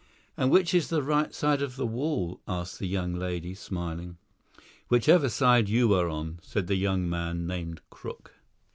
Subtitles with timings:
[0.35, 4.17] "And which is the right side of the wall?" asked the young lady, smiling.
[4.87, 8.33] "Whichever side you are on," said the young man named Crook.